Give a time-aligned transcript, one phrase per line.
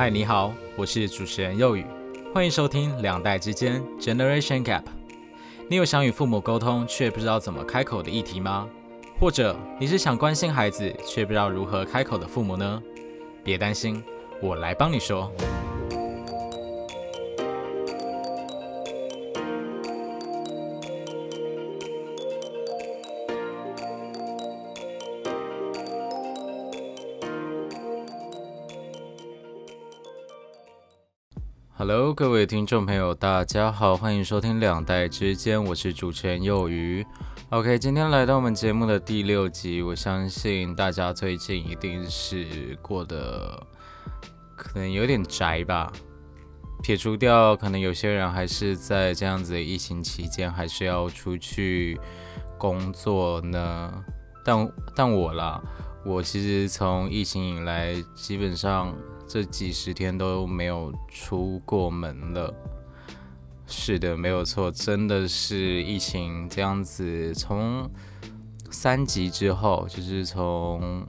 [0.00, 1.84] 嗨，你好，我是主持人佑宇，
[2.32, 4.84] 欢迎收听两代之间 Generation Gap。
[5.68, 8.66] 你有想与父母沟通却不知道怎么开口的议题吗？
[9.20, 12.82] 或者你是想关心孩子却不知道如何开口的父母呢？
[13.44, 14.02] 别担心，
[14.40, 15.30] 我来帮你说。
[32.20, 37.02] 各位听众朋友，大家好，欢迎收听两代之间，我是主持人幼鱼。
[37.48, 43.66] OK，今天来到我们节目的第六集，我相信大家最近一定是过得
[44.54, 45.90] 可能有点宅吧。
[46.82, 51.98] 撇除掉可能有些人还是在这样子的疫情期间，还是要出去
[52.58, 54.04] 工作呢。
[54.44, 55.58] 但但我啦，
[56.04, 58.94] 我其实从疫情以来，基本上。
[59.32, 62.52] 这几十天都没有出过门了，
[63.64, 67.88] 是的，没有错，真的是疫情这样子，从
[68.72, 71.06] 三级之后，就是从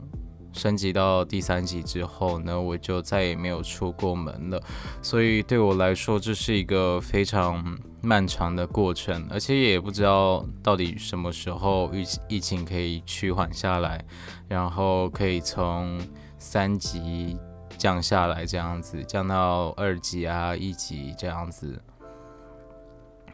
[0.54, 4.62] 升级到第三级之后呢，我就再也没有出过门了，
[5.02, 14.06] 所以对我来说，这是一个非常漫长的过程，而且也不知道到底什么时候疫疫情可以趋缓下来，
[14.48, 16.00] 然后可以从
[16.38, 17.36] 三级。
[17.82, 21.82] 降下来这样子，降到二级啊一级这样子。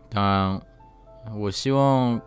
[0.09, 2.17] 当然，我希望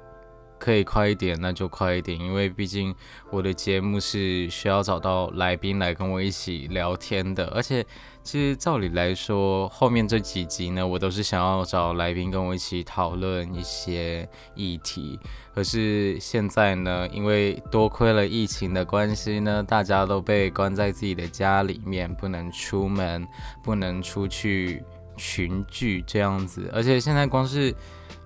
[0.61, 2.95] 可以快一点，那就快一点，因为毕竟
[3.31, 7.85] 我的节目是需要找到来宾来跟我一起聊天的，而且。
[8.23, 15.19] 其实照理来说，后面这几集呢，我都是想要找来宾跟我一起讨论一些议题。
[15.55, 23.27] 可是现在呢，因为多亏了疫情的关系呢，大家都被关在自己的家里面，不能出门，
[23.65, 24.85] 不能出去
[25.17, 26.71] 群聚这样子。
[26.75, 27.75] 而且现在光是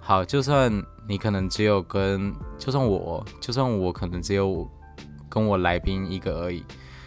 [0.07, 0.71] 好，就算
[1.09, 4.71] 你可能只有跟，就算我，就算我可能只有
[5.31, 6.63] 跟我来宾一个而已，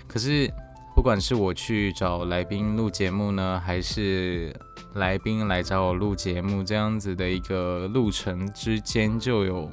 [0.07, 0.51] 可是。
[0.95, 4.51] 不管是我去找来宾录节目呢，还是
[4.95, 9.69] 来宾来找我录节目，这样子的一个路程之间就有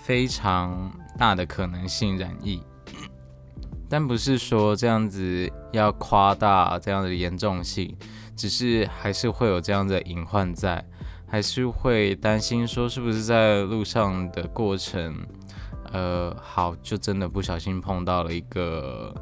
[0.00, 2.60] 非常大的可能性染疫。
[3.88, 7.96] 但不是说这样子要夸大这样的严重性，
[8.36, 10.84] 只是还是会有这样的隐患在，
[11.30, 15.16] 还是会担心说是不是在路上的过程，
[15.92, 19.14] 呃，好，就真的不小心碰到了一个。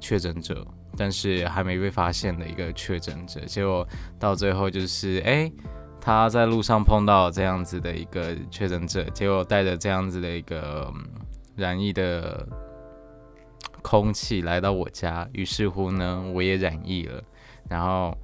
[0.00, 0.62] 确诊者，
[0.98, 3.88] 但是还没被发现的一个确诊者，结果
[4.18, 5.50] 到最后就是，哎，
[5.98, 10.92] 他在路上碰到这样子的一个确诊者，结果带着这样子的一个
[11.56, 12.46] 染疫的
[13.80, 17.24] 空气来到我家，于是乎呢，我也染疫了，
[17.70, 18.14] 然后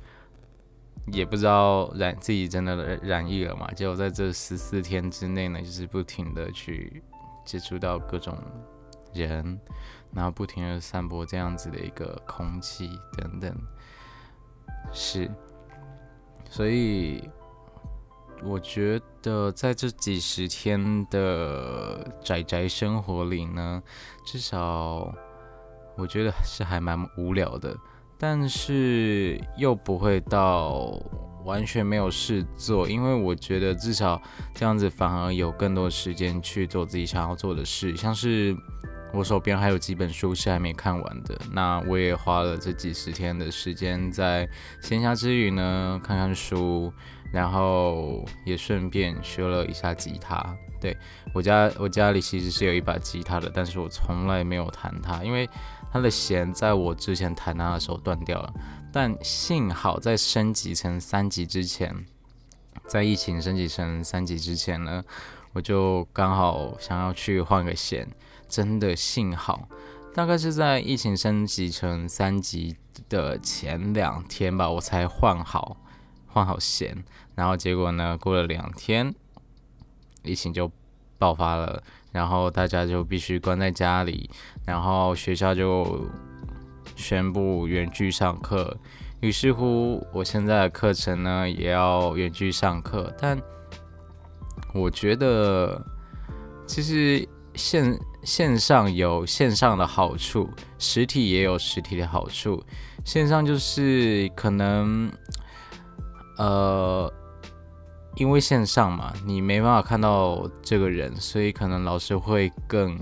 [1.06, 7.02] 也不知道染自己真的染疫了嘛，结果在这十四天之内呢，就是不停的去
[7.44, 8.36] 接触到各种
[9.12, 9.60] 人。
[10.12, 13.56] 然后不停的散播这样子的一个空气等等，
[14.92, 15.30] 是，
[16.50, 17.30] 所以
[18.42, 23.80] 我觉得在这几十天的宅宅生活里呢，
[24.26, 25.14] 至少
[25.96, 27.76] 我觉得是还蛮无聊的，
[28.20, 31.00] 但是又不会到
[31.44, 34.20] 完全没有事做，因为我觉得至少
[34.54, 38.54] 这样子反而有更多时间去做自己想要做的事，像是。
[39.12, 44.48] 我手边还有几本书是还没看完的，那我也花了这几十天的时间在
[44.80, 46.92] 闲暇之余呢，看看书，
[47.32, 50.56] 然后也顺便学了一下吉他。
[50.80, 50.96] 对
[51.34, 55.50] 我家，我家里其实是有一把吉他的，但是我从来没有弹它，因为
[55.92, 58.52] 它的弦在我之前弹它的时候断掉了。
[58.92, 62.04] 但幸好在升级成三级之前，
[62.86, 65.04] 在疫情升级成三级之前呢，
[65.52, 68.08] 我就刚好想要去换个弦。
[68.48, 69.68] 真的幸好，
[70.12, 72.76] 大概是在疫情升级成三级
[73.08, 75.76] 的前两天吧，我才换好
[76.26, 77.04] 换好弦。
[77.36, 79.14] 然后结果呢，过了两天，
[80.24, 80.68] 疫情就
[81.16, 81.80] 爆发了，
[82.12, 84.28] 然后大家就必须关在家里，
[84.66, 86.06] 然后学校就
[86.96, 88.76] 宣布远距上课。
[89.20, 93.14] 于是乎，我现在的课程呢也要远距上课。
[93.18, 93.38] 但
[94.72, 95.84] 我觉得，
[96.66, 100.48] 其实现线上有线上的好处，
[100.78, 102.62] 实体也有实体的好处。
[103.04, 105.10] 线上就是可能，
[106.36, 107.12] 呃，
[108.16, 112.98] 因为线上嘛，你没办法看到这个人，所以可能老师会更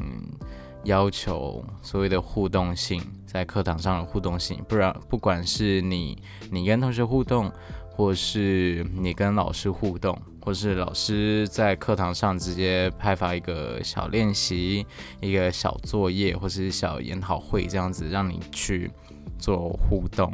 [0.84, 6.16] 要求所谓的互动性，在课堂上的互动性，不然不管是你
[6.50, 7.50] 你跟同学互动，
[7.90, 14.86] 或是你跟老师互动，或是老师在课堂上直接派发一个小练习、
[15.20, 18.90] 一个小作业，或是小研讨会这样子，让你去
[19.38, 20.32] 做互动。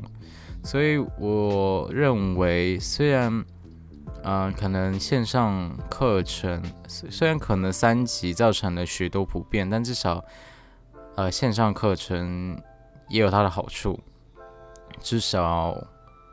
[0.63, 3.45] 所以我认为，虽然。
[4.27, 10.25] 嗯，可能线上课程虽然可能三级造成了许多不便，但至少，
[11.15, 12.59] 呃，线上课程
[13.11, 14.01] 也有它的好处。
[15.01, 15.77] 至少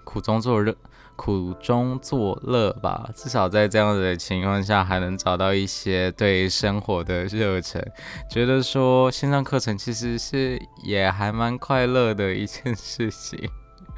[0.05, 0.73] 苦中作乐，
[1.17, 3.09] 苦中作乐吧。
[3.13, 7.85] 至少在这样子的情况下，还能找到一些对生活的热忱，
[8.29, 13.49] 觉得说线上课程其实是也还蛮快乐的一件事情。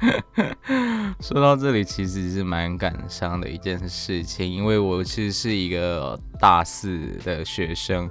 [1.20, 8.08] 说到这里，其实是蛮感伤的一件事情，因为我其实是一个大四的学生，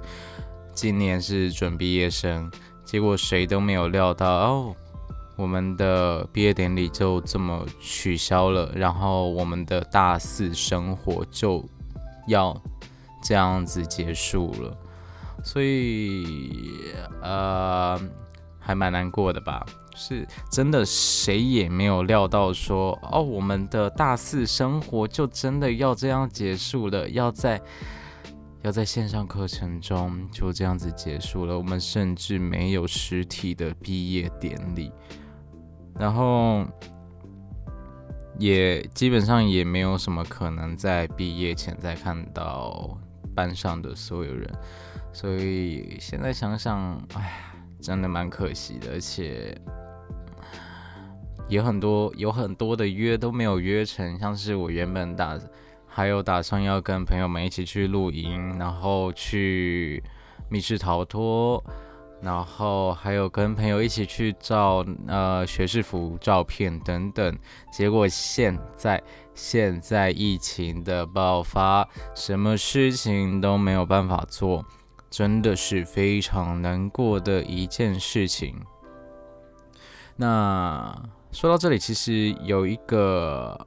[0.72, 2.50] 今年是准毕业生，
[2.84, 4.76] 结果谁都没有料到哦，
[5.36, 11.64] 我们的毕业典礼就这么取消了，然后我们的大四生活就
[12.26, 12.60] 要
[13.22, 14.76] 这样子结束了，
[15.44, 16.92] 所以
[17.22, 18.00] 呃，
[18.58, 19.64] 还蛮难过的吧。
[19.94, 27.60] 是真的，谁也没有料到说哦，我们的大四生活就真的要这样结束了，要在
[28.62, 31.56] 要在线上课程中就这样子结束了。
[31.56, 34.90] 我们甚至没有实体的毕业典礼，
[35.98, 36.64] 然后
[38.38, 42.98] 也基本上也没有什么可能在毕业前再看到
[43.34, 44.50] 班上的所有人，
[45.12, 49.56] 所以现在想想，哎，真的蛮可惜的，而且。
[51.48, 55.38] 有很多有很多的约都没有约成，像是我原本打
[55.86, 60.02] 还有打算要跟朋友们一起去露营，然后去
[60.48, 61.62] 密室逃脱，
[62.20, 67.38] 然后还有跟朋友一起去照呃学士服照片等等。
[67.70, 69.00] 结果现在
[69.34, 74.64] 现在疫情的爆发，什么事情都没有办法做，
[75.10, 78.56] 真的是非常难过的一件事情。
[80.16, 80.98] 那。
[81.34, 83.66] 说到这里，其实有一个，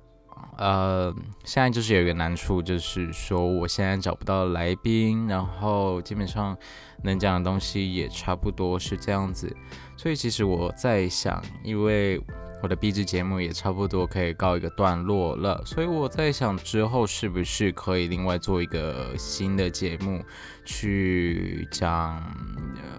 [0.58, 6.58] 呃，现在就是有一个难处，就是说我现在找不到来宾，然后基本上
[7.04, 9.54] 能讲的东西也差不多是这样子，
[9.98, 12.22] 所以其实我在想，因为。
[12.60, 20.24] 我的 B 制节目也差不多可以告一个段落了，所以我在想之后是不是可以另外做一个新的节目，
[20.66, 22.22] 去讲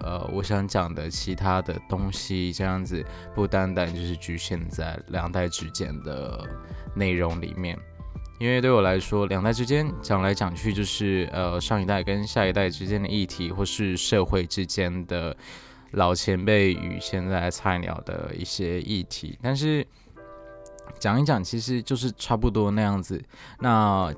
[0.00, 6.48] 呃我想讲的其他的东西，这样子不单单就是局限在两代之间的
[6.94, 7.76] 内容里面，
[8.38, 15.36] 因为对我来说，两代之间讲来讲去就是呃上一代跟下一代之间的议题，或是社会之间的。
[15.92, 19.86] 老前辈与现在菜鸟的一些议题，但是
[20.98, 23.22] 讲一讲，其实就是差不多那样子。
[23.60, 24.12] 那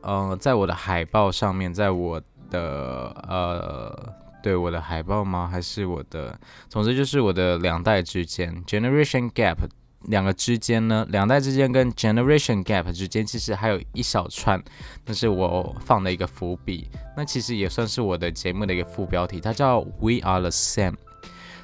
[0.00, 2.20] 呃，在我的海报上面，在我
[2.50, 5.46] 的呃，对我的海报吗？
[5.46, 6.38] 还是我的？
[6.68, 9.58] 总之就是我的两代之间，generation gap
[10.06, 14.60] 两个之间呢，两代之间跟 generation gap 之间，其实还有一小串，
[15.04, 16.88] 那是我放的一个伏笔。
[17.16, 20.94] 那其实也算是我的节目的一个副标题，它叫 We Are the Same。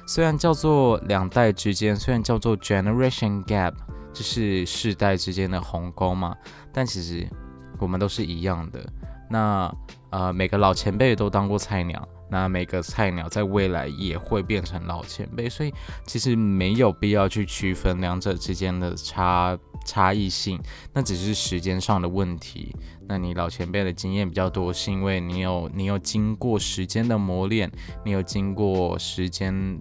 [0.09, 3.71] 虽然叫做两代之间，虽然叫做 generation gap，
[4.11, 6.35] 就是世代之间的鸿沟嘛，
[6.73, 7.29] 但其实
[7.77, 8.83] 我们都是一样的。
[9.29, 9.71] 那
[10.09, 15.71] 呃，每个老前辈都当过菜鸟，那每个菜鸟在未来也会变成老前辈，所以
[16.07, 19.55] 其实没有必要去区分两者之间的差
[19.85, 20.59] 差异性，
[20.91, 22.75] 那只是时间上的问题。
[23.07, 27.71] 那你老前辈的经验比较多，是因为你有你有经过时间的磨练，
[28.03, 29.79] 你有经过时间。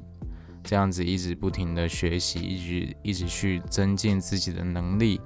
[0.69, 5.19] 这样子一直不停的学习，一直一直去增进自己的能力。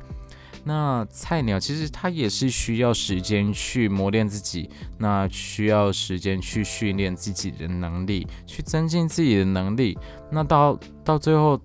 [0.62, 9.98] 那菜鸟其实他也是需要时间去磨练自己，那需要时间去训练自己的能力，去增进自己的能力。
[10.30, 11.60] 那到到最后，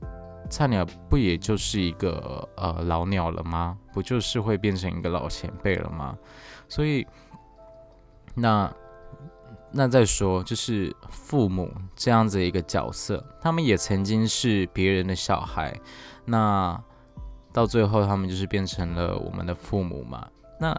[0.49, 3.77] 菜鸟不也就是一个呃老鸟了吗？
[3.93, 6.17] 不就是会变成一个老前辈了吗？
[6.67, 7.05] 所以
[8.33, 8.73] 那。
[9.71, 15.77] 那再说，就是父母这样子一个角色，他们也曾经是别人的小孩，
[16.25, 16.81] 那
[17.51, 20.27] 到最后他们就是变成了我们的父母嘛。
[20.59, 20.75] 那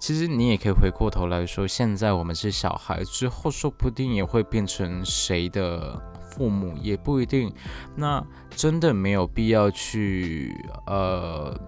[0.00, 7.52] 其实你也可以回过头来说，现在我们是小孩，之后说不定也会变成谁的父母，也不一定。
[7.94, 10.52] 那真的没有必要去
[10.86, 11.58] 呃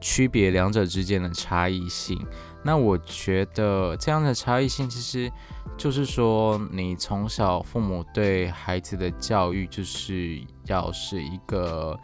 [0.00, 2.18] 区别两者之间的差异性。
[2.64, 5.30] 那我觉得这样的差异性，其实
[5.76, 11.98] 就是说，你从小父母对孩子的教育，就是要是一个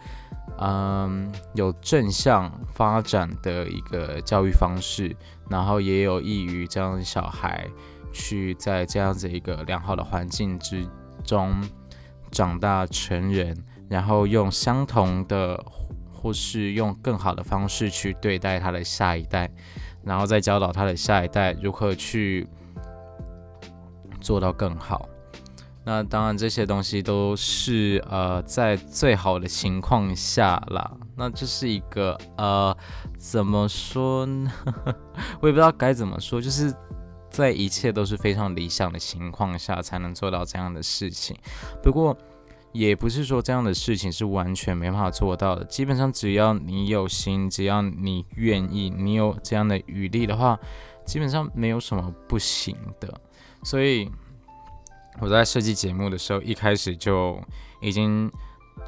[0.59, 5.15] 嗯有正向发展的一个教育方式，
[5.51, 7.67] 然后也有益于这样的小孩
[8.13, 10.89] 去在这样子一个良好的环境之
[11.25, 11.53] 中
[12.31, 13.57] 长大成人，
[13.89, 15.63] 然后用相同的
[16.13, 19.51] 或是用更好的方式去对待他的下一代。
[20.05, 22.47] 然后再教导他的下一代如何去
[24.21, 25.09] 做到更好。
[25.85, 30.91] 那当然，这些东西都是呃在最好的情况下啦。
[31.17, 32.77] 那这是一个呃
[33.19, 34.51] 怎么说呢？
[35.41, 36.75] 我也不知道该怎么说，就是
[37.31, 41.37] 在一切都是非常理想的情况下才能做到这样的事情。
[41.83, 42.17] 不过。
[42.75, 45.64] 也不是说这样的事情是完全没办法做到的。
[45.66, 50.59] 基本上只要你有心，只要你愿意，你有这样的余力的话，
[51.07, 53.21] 基本上没有什么不行的。
[53.62, 54.11] 所以
[55.21, 57.40] 我在设计节目的时候，一开始就
[57.81, 58.28] 已经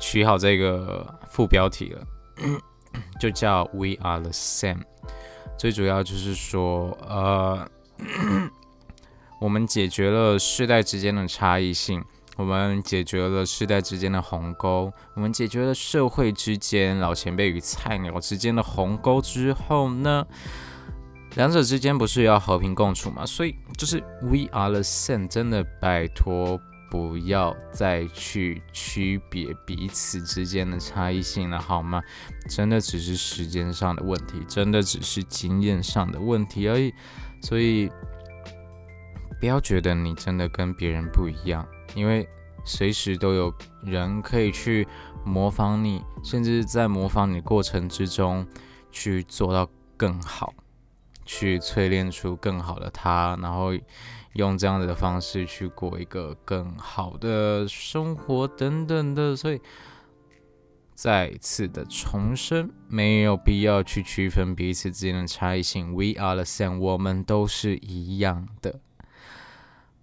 [0.00, 2.05] 取好这个副标题了，
[3.21, 4.83] 就叫 “We are the same”。
[5.57, 7.71] 最主要就是说，呃，
[9.40, 12.05] 我们解决了世代之间的差异性。
[12.37, 20.26] 我们解决了世代之间的鸿沟，我们解决了社会之间老前辈与菜鸟之间的鸿沟之后呢，
[21.35, 23.25] 两者之间不是要和平共处吗？
[23.25, 32.02] 所以就是 We are the same，真的拜托不要再去区别彼此之间的差异性了，好吗？
[32.50, 36.93] 真的只是时间上的问题，真的只是经验上的问题而已。
[37.40, 37.90] 所以
[39.40, 41.66] 不要觉得你真的跟别人不一样。
[41.97, 42.29] 因为
[42.62, 44.87] 随时都有人可以去
[45.25, 48.47] 模仿你，甚至在模仿你过程之中
[48.93, 50.53] 去做到更好，
[51.25, 53.71] 去淬炼出更好的他，然后
[54.35, 59.35] 用这样子的方式去过一个更好的生活等等的。
[59.35, 59.61] 所以
[60.95, 65.95] 再次的重申，没有必要去区分彼此之间的差异性。
[65.95, 68.81] We are the same，我们都是一样的。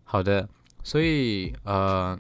[0.04, 0.50] 好的。
[0.84, 2.18] 所以，呃，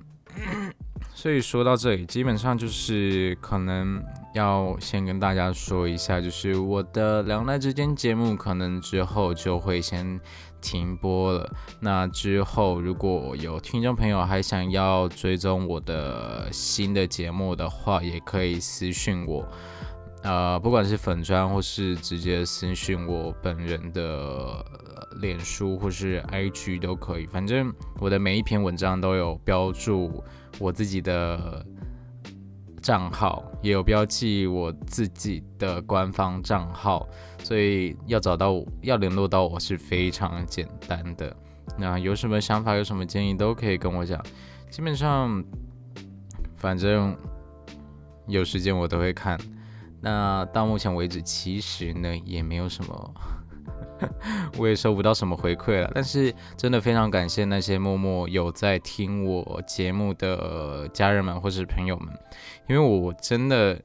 [1.13, 4.01] 所以说到这里，基本上就是可能
[4.33, 10.19] 要先跟大家说一下，就是我的两代之间节目可能之后就会先
[10.59, 11.55] 停播了。
[11.79, 19.45] 那之后如果有听众朋友还想要追踪我的新的节目的话，也可以私信我。
[20.23, 24.65] 呃，不管是粉砖或是直接私信我本人的
[25.21, 30.23] 脸书或是 IG 都可以，反正我的每一篇文章都有标注
[30.59, 31.65] 我自己的
[32.81, 37.07] 账号，也有标记我自己的官方账号，
[37.43, 41.35] 所以要找到我要联络到我是非常简单的。
[41.77, 44.21] 那有什么想法，有什么建议都可以跟我讲，
[44.69, 45.43] 基本上
[46.57, 47.15] 反正
[48.27, 49.39] 有时间我都会看。
[50.01, 53.13] 那到目前为止，其实呢也没有什么，
[54.57, 55.91] 我也收不到什么回馈了。
[55.93, 62.07] 但是真的非常感谢那些默默有在听我节目的家人们或是朋友们，
[62.67, 63.79] 因为我真的，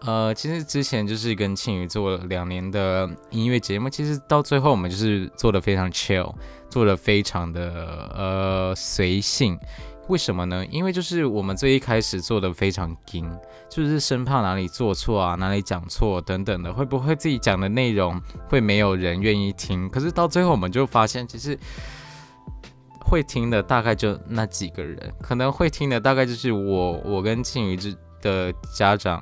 [0.00, 6.34] 呃，其实之前就是跟庆宇做了两年的音乐节目，其实到最后我们就是做的非常 chill，
[6.68, 9.58] 做的非常的呃随性。
[10.08, 10.64] 为什么呢？
[10.66, 13.28] 因为就是我们最一开始做的非常精，
[13.68, 19.88] 就是生怕哪里做错啊，哪里讲错等等的，会不会自己讲的内容会没有人愿意听？
[19.88, 21.58] 可是到最后我们就发现，其实
[23.00, 29.20] 会听的大概就那几个人，可能会听的大概就是我，我跟庆余之的家长，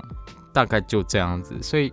[0.52, 1.54] 大概就这样子。
[1.62, 1.90] 所以，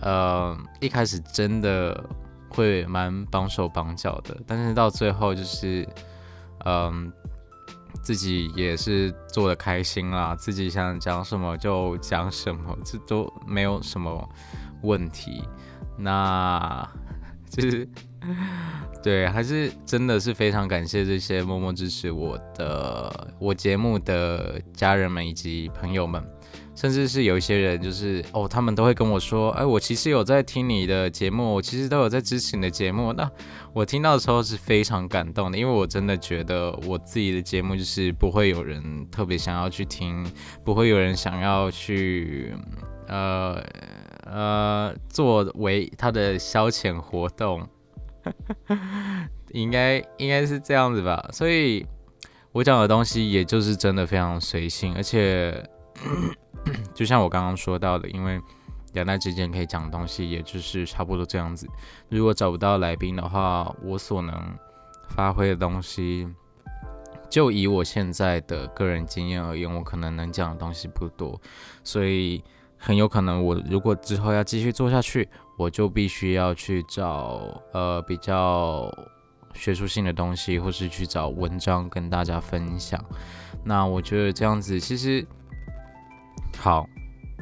[0.00, 2.04] 呃，一开始真的
[2.50, 5.88] 会蛮绑手绑脚的，但是到最后就是，
[6.66, 7.10] 嗯。
[8.06, 14.30] 自己也是做的开心啦，自己想讲什么就讲什么，这都没有什么
[14.82, 15.42] 问题。
[15.98, 16.88] 那
[17.50, 17.88] 就是
[19.02, 26.22] 对，还是真的是非常感谢这些默默支持我的我节目的家人们以及朋友们。
[26.74, 33.14] 甚至是有一些人，就是哦，他们都会跟我说，哎，我其实有在听你的节目，我其实都有在支持你的节目。
[33.14, 33.26] 那
[33.72, 40.22] 我听到的时候是非常感动的，因为我真的觉得我自己的节目就是不会有人特别想要去听，
[40.66, 42.54] 不会有人想要去，
[43.08, 43.58] 呃
[44.26, 47.66] 呃，作为他的消遣活动，
[49.52, 51.28] 应该应该是这样子吧。
[51.32, 51.86] 所以
[52.52, 55.64] 我讲的东西，也就是真的非常随性，而且。
[56.92, 58.40] 就像我刚刚说到的，因为
[58.92, 61.66] 两代之间可以讲的东西，也就是差不多这样子。
[62.08, 64.34] 如果找不到来宾的话，我所能
[65.10, 66.28] 发挥的东西，
[67.30, 71.40] 就以我现在的个人经验而言，我可能能讲的东西不多，
[71.84, 72.42] 所以
[72.76, 75.28] 很有可能我如果之后要继续做下去，
[75.58, 78.90] 我就必须要去找呃比较
[79.54, 83.02] 学术性的东西，或是去找文章跟大家分享。
[83.64, 85.26] 那我觉得这样子其实
[86.58, 86.86] 好。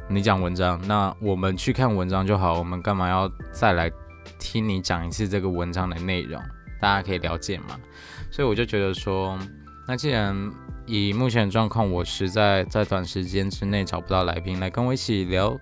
[0.07, 2.59] 你讲文章，那我们去看文章就好。
[2.59, 3.91] 我们干嘛要再来
[4.39, 6.39] 听你讲一次这个文章的内容？
[6.79, 7.81] 大家可以了解嘛。
[8.31, 9.39] 所以我就觉得说，
[9.89, 10.37] 那既然
[10.87, 15.57] 以目前的状况，我实在在短时间之内找不到来宾来跟我一起聊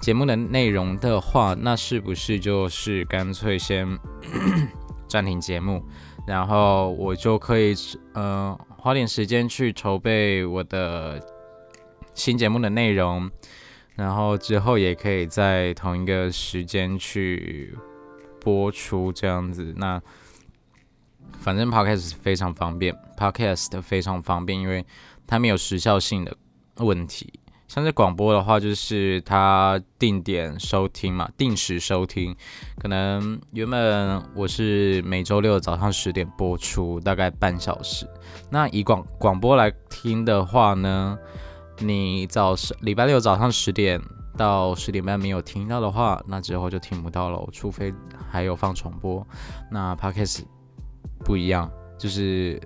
[0.00, 3.98] 节目的内容的话，那是不是就是干脆先
[5.08, 5.82] 暂停节目，
[6.26, 7.74] 然后我就可以
[8.14, 11.20] 呃花点时间去筹备我的。
[12.16, 13.28] 新节目的内容，
[13.96, 17.76] 然后之后也可以在同一个时间去
[18.40, 19.74] 播出，这样子。
[19.76, 20.00] 那
[21.40, 24.84] 反正 podcast 非常方便，podcast 非常方便，因为
[25.26, 26.36] 它没有时效性的
[26.76, 27.32] 问题。
[27.66, 32.36] 像是广播的话，就是它定点收听嘛，定时收听。
[32.78, 38.06] 可能原本我是每周六早上十点播出，大概半小时。
[38.50, 41.18] 那以广广播来听的话呢？
[41.80, 44.00] 你早上礼拜六早上十点
[44.36, 47.92] 到十点半没有听到的话，那之后就听不到了，除非
[48.30, 49.26] 还有放重播。
[49.72, 50.44] 那 Podcast
[51.24, 52.60] 不一样，就是。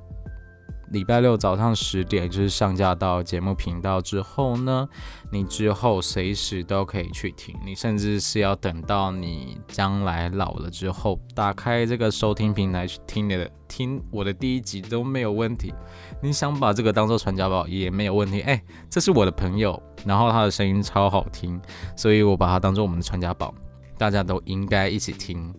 [0.91, 4.89] 礼拜六早上十点就是上架到节目频道之后呢，
[5.31, 15.75] 你之后随时都可以去听，你甚至是要等到你将来老了之后，打开这个收听平台去听你的听我的第一集都没有问题。
[16.23, 18.41] 你想把这个当做传家宝也没有问题。
[18.49, 21.61] 哎，这是我的朋友，然后他的声音超好听，
[21.99, 23.55] 所以我把它当做我们的传家宝，
[23.99, 25.55] 大家都应该一起听。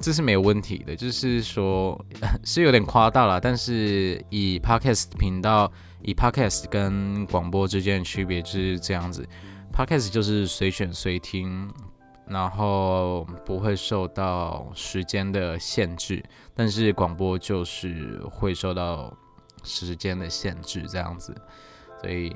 [0.00, 1.98] 这是没有问题的，就是说
[2.44, 5.70] 是有点夸大了，但是以 podcast 频道，
[6.02, 9.26] 以 podcast 跟广播之间的区别就是这样子
[9.72, 11.68] ，podcast 就是随选随听，
[12.26, 19.12] 然后不会受到时间的限制，但是广播就是会受到
[19.64, 21.34] 时间的限制这样子，
[22.00, 22.34] 所以。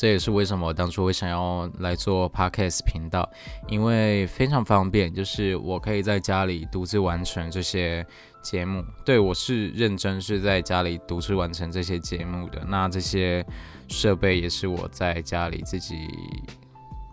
[0.00, 3.28] 这也是为什么我当初会想要来做 podcast 频道，
[3.68, 8.02] 因为非常方便，就是我可以在家里独自完成这些
[8.40, 8.82] 节目。
[9.04, 12.64] 对我是认真是在家里独自完成这些节目的。
[12.66, 13.44] 那这些
[13.88, 16.08] 设备也是我在家里自己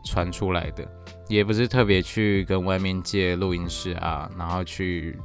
[0.06, 0.90] 传出来的，
[1.28, 5.20] 也不是特别去跟外面借录音室啊，然后去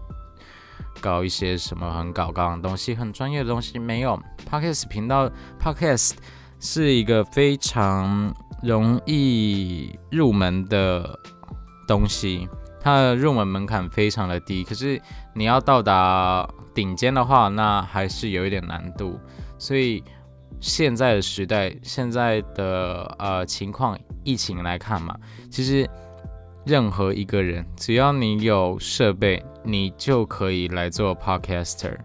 [1.01, 3.79] 搞一些什么很搞纲的东西、很专业的东西。
[3.79, 4.21] 没有
[4.51, 6.15] podcast 频道 podcast。
[6.65, 11.19] 是一个非常容易入门的
[11.89, 12.49] 东西，
[12.81, 14.63] 它的入门门槛非常的低。
[14.63, 15.03] 可是
[15.35, 19.19] 你要到达顶尖的话，那还是有一点难度。
[19.59, 20.05] 所以
[20.61, 25.17] 现在的时代，现在的呃情况，疫情来看嘛，
[25.51, 25.85] 其实
[26.65, 31.99] 任何一个人，只要你有设备，你就可以来做 podcaster。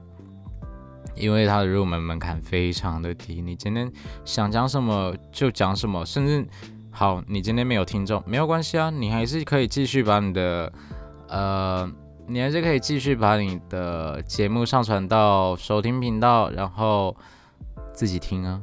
[1.18, 3.92] 因为它的入门门槛非常的低，你今天
[4.24, 6.46] 想讲什么就讲什么，甚至
[6.92, 10.72] 好，你今天没有听众没有关系啊，你还是可以继续把你的
[11.28, 11.92] 呃，
[12.28, 17.16] 你还是可以继续把你的节目上传到收听频道，然后
[17.94, 18.62] 自己听啊。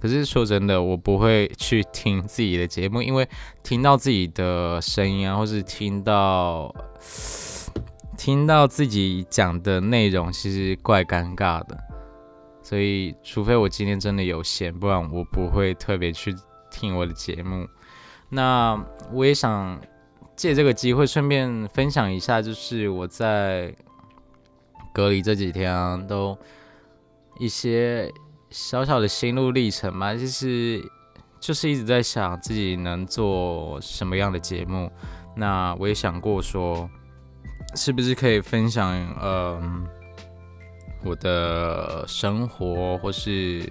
[0.00, 3.28] 可是说真的，我不会去听自己的节目，因为
[3.62, 6.74] 听到自己的声音啊，或是听到。
[8.18, 11.78] 听到自己讲的内容，其实怪尴尬的，
[12.62, 16.34] 所以除非我今天真的有闲，不然我不会特别去
[16.68, 17.66] 听我的节目。
[18.28, 19.80] 那我也想
[20.34, 23.72] 借这个机会顺便分享一下，就是我在
[24.92, 26.36] 隔离这几天啊，都
[27.38, 28.12] 一些
[28.50, 30.82] 小小的心路历程嘛，就是
[31.38, 34.90] 就是一直在想自己能做什么样的节目。
[35.36, 36.90] 那我也想过说。
[37.74, 39.60] 是不是可以分享呃
[41.04, 43.62] 我的生活，或是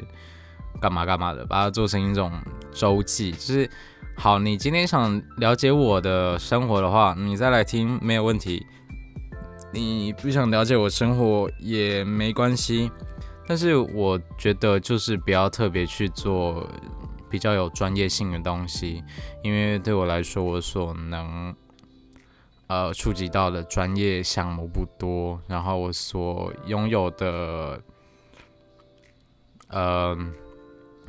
[0.80, 2.32] 干嘛干嘛的，把它做成一种
[2.72, 3.32] 周记？
[3.32, 3.70] 就是
[4.16, 8.66] 好，你今天想了解我的生活的话，你再来听没有问题。
[9.74, 12.90] 你不想了解我生活也没关系，
[13.46, 16.66] 但是我觉得就是不要特别去做
[17.30, 19.04] 比较有专业性的东西，
[19.44, 21.54] 因为对我来说，我所能。
[22.68, 27.82] 呃，触及到的专业项目不多，然后我所拥有的
[29.70, 30.18] 呃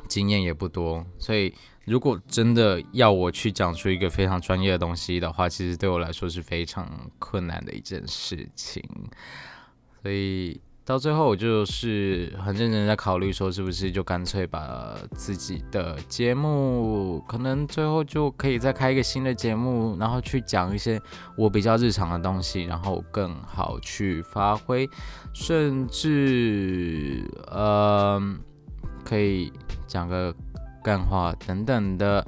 [0.07, 1.53] 经验也不多，所以
[1.85, 8.83] 如果真的要我去讲出一个非常专业的东西的话，其实对我来说是非常困难的一件事情，
[10.01, 10.61] 所以。
[10.89, 20.99] 到最后，我就是很认真在考虑，说是不是就干脆把自己的节目，可能最后就可以再开一个新的节目，然后去讲一些
[21.35, 24.89] 我比较日常的东西，然后更好去发挥，
[25.31, 28.19] 甚至呃，
[29.05, 29.53] 可以
[29.85, 30.33] 讲个
[30.83, 32.25] 干话等等的。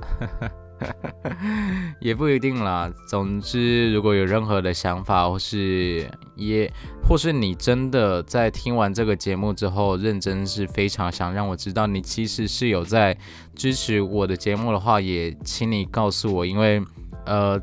[1.99, 2.91] 也不一定啦。
[3.07, 6.71] 总之，如果有任何的想法，或是也，
[7.07, 13.17] 或是你真的在听完这个节目之后，认真是非常想让我知道你其实是有在
[13.55, 16.45] 支持我的节目的话，也请你告诉我。
[16.45, 16.81] 因为，
[17.25, 17.61] 呃，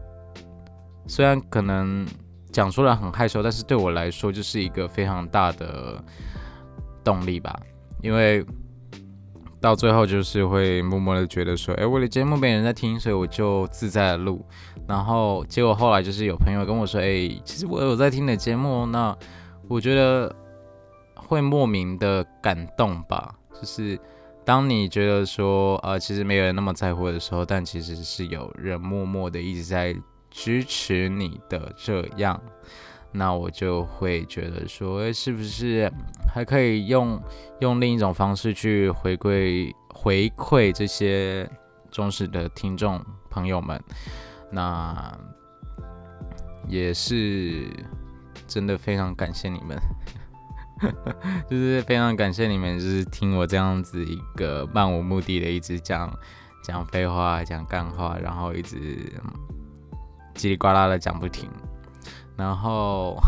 [1.07, 2.07] 虽然可能
[2.53, 6.03] 讲出来很害羞，但是对我来说就是一个非常大的
[7.03, 7.59] 动力吧。
[8.03, 8.45] 因为。
[9.61, 14.45] 到最后就是会默默的觉得说，哎，我的节目没人在听，所以我就自在的录。
[14.87, 19.17] 然后结果后来就是有朋友跟我说，哎，其实我有在听你的节目，那
[19.67, 20.35] 我觉得
[21.15, 23.35] 会莫名的感动吧。
[23.61, 23.99] 就是
[24.45, 29.95] 当你觉得说，呃，其实没有人那么在乎的时候，但其实是有人默默的一直在
[30.31, 32.41] 支持你的这样。
[33.13, 35.91] 那我就会觉得说，是不是
[36.33, 37.21] 还可以用
[37.61, 41.49] 用另一种方式去回馈回馈这些
[41.91, 43.83] 忠实的听众朋友们？
[44.51, 45.19] 那
[46.67, 47.67] 也是
[48.47, 49.79] 真的非常感谢你们，
[51.49, 56.15] 就是非常感谢你们，就是听我这样子一个漫无目的的一直讲
[56.63, 59.11] 讲废话、讲干话，然后一直
[60.35, 61.51] 叽里呱啦的讲不停。
[62.39, 63.21] 然后，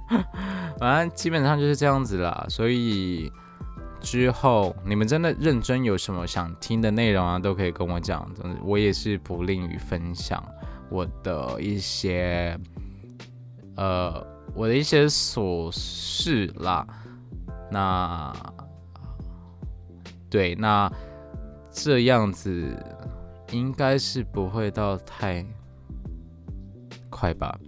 [0.80, 2.46] 反正基本上就是这样子啦。
[2.48, 3.30] 所以
[4.00, 8.26] 之后你们真的认真有什么想听的内容啊，都可以跟我讲。
[8.62, 10.42] 我也是不吝于分享
[10.88, 12.58] 我的一些，
[13.76, 16.86] 呃，我的一些琐事啦。
[17.70, 18.32] 那
[20.30, 20.90] 对，那
[21.70, 22.74] 这样子
[23.52, 25.44] 应该是不会到太
[27.10, 27.58] 快吧。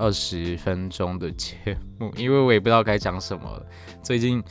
[0.00, 1.54] 二十分钟的节
[1.98, 3.62] 目， 因为我也不知道该讲什么。
[4.02, 4.42] 最近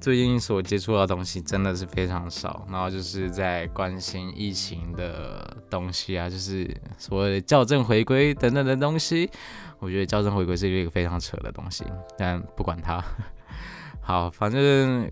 [0.00, 9.30] 最近所接触到的东西真的是非常少，然后就是在关心疫情的东西啊，就是所谓的校正回归等等的东西。
[9.78, 11.84] 我觉得校正回归是一个非常扯的东西，
[12.18, 13.02] 但不管它。
[14.02, 15.10] 好，反正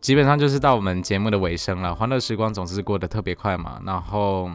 [0.00, 1.94] 基本上就是到我们节目的尾声了。
[1.94, 4.50] 欢乐时光总是过得特别快嘛，然后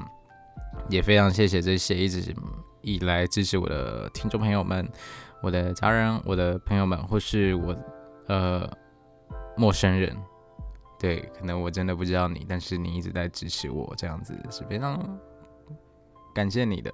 [0.90, 2.36] 也非常谢谢这些一直。
[2.82, 4.88] 以来支持我的听众朋友们，
[5.42, 7.76] 我的家人，我的朋友们，或是我
[8.28, 8.70] 呃
[9.58, 10.16] 陌生人，
[11.00, 15.00] 对，可能我真的不知道你，但是你一直在支持我，这样子是非常
[16.34, 16.92] 感谢你的。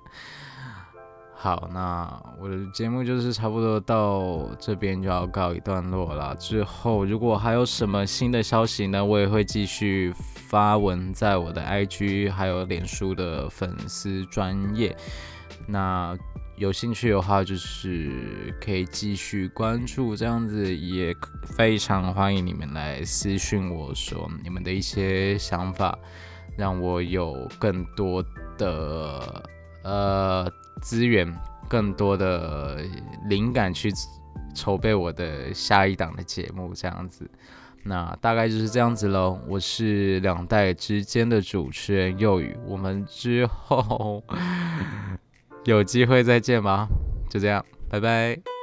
[1.40, 6.36] 好，那我的节目就是差不多到这边就要告一段落了。
[6.38, 10.12] 之后如果还有什么新的消息呢，我也会继续
[10.50, 14.98] 发文在我的 IG 还有脸书的粉丝专业。
[15.68, 16.18] 那
[16.56, 25.96] 有兴趣的话，就是可以继续关注，这样子也非常欢迎你们来私讯我说你们的一些想法，
[26.58, 28.24] 让我有更多
[28.58, 29.44] 的
[29.84, 30.52] 呃
[30.82, 31.32] 资源，
[31.70, 32.82] 更多的
[33.30, 33.92] 灵感去
[34.56, 37.30] 筹备我的下一档的节目，这样子。
[37.84, 39.40] 那大概就是这样子喽。
[39.48, 44.24] 我是两代之间的主持人幼宇，我们之后。
[45.68, 46.88] 有机会再见吧，
[47.30, 48.57] 就这样，拜拜。